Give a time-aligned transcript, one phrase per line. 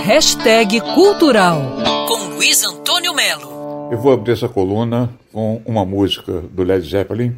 [0.00, 1.60] Hashtag Cultural
[2.08, 3.88] com Luiz Antônio Melo.
[3.92, 7.36] Eu vou abrir essa coluna com uma música do Led Zeppelin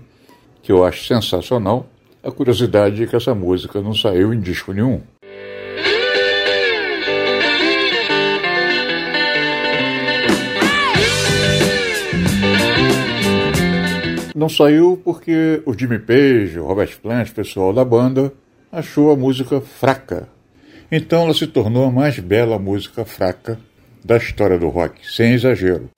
[0.62, 1.86] que eu acho sensacional.
[2.22, 5.02] A curiosidade é que essa música não saiu em disco nenhum.
[14.34, 18.32] Não saiu porque o Jimmy Page, o Robert Plant, o pessoal da banda,
[18.72, 20.33] achou a música fraca.
[20.90, 23.58] Então ela se tornou a mais bela música fraca
[24.04, 25.90] da história do rock, sem exagero.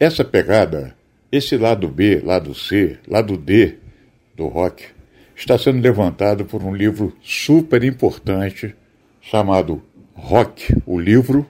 [0.00, 0.94] Essa pegada,
[1.30, 3.74] esse lado B, lado C, lado D
[4.36, 4.84] do rock,
[5.34, 8.74] está sendo levantado por um livro super importante
[9.20, 9.82] chamado
[10.14, 11.46] Rock, o livro,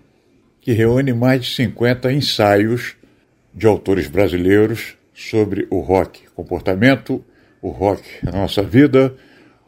[0.61, 2.97] que reúne mais de 50 ensaios
[3.55, 7.25] de autores brasileiros sobre o rock, comportamento,
[7.61, 9.13] o rock na nossa vida,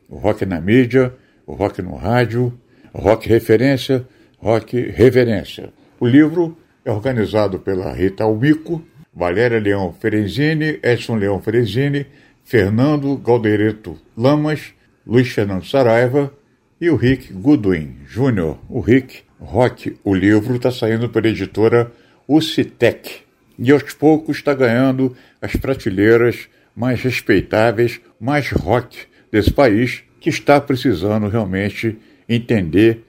[0.09, 1.13] o rock na mídia,
[1.45, 2.57] o rock no rádio,
[2.95, 4.07] rock referência,
[4.39, 5.73] rock reverência.
[5.99, 8.81] O livro é organizado pela Rita Almico,
[9.13, 12.07] Valéria Leão Ferenzini, Edson Leão Ferenzini,
[12.45, 14.73] Fernando Galdereto Lamas,
[15.05, 16.33] Luiz Fernando Saraiva
[16.81, 19.99] e o Rick Goodwin Jr., o Rick Rock.
[20.05, 21.91] O livro está saindo pela editora
[22.29, 23.30] Ucitec
[23.61, 28.99] e aos poucos está ganhando as prateleiras mais respeitáveis, mais rock
[29.31, 33.05] desse país, que está precisando realmente entender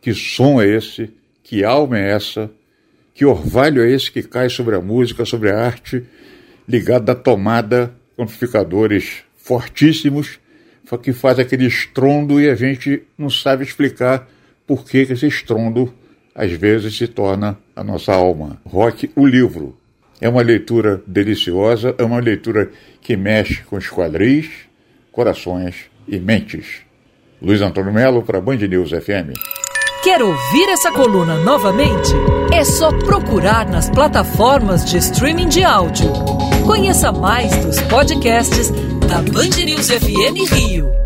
[0.00, 1.10] que som é esse,
[1.44, 2.50] que alma é essa,
[3.14, 6.02] que orvalho é esse que cai sobre a música, sobre a arte,
[6.68, 10.40] ligado à tomada, amplificadores fortíssimos
[11.02, 14.28] que faz aquele estrondo e a gente não sabe explicar
[14.66, 15.92] por que, esse estrondo
[16.34, 18.60] às vezes se torna a nossa alma.
[18.64, 19.76] Rock, o livro.
[20.22, 22.70] É uma leitura deliciosa, é uma leitura
[23.00, 24.48] que mexe com os quadris,
[25.10, 25.74] corações
[26.06, 26.82] e mentes.
[27.42, 29.34] Luiz Antônio Melo para Band News FM.
[30.04, 32.12] Quer ouvir essa coluna novamente?
[32.54, 36.12] É só procurar nas plataformas de streaming de áudio.
[36.64, 38.70] Conheça mais dos podcasts
[39.08, 41.01] da Band News FM Rio.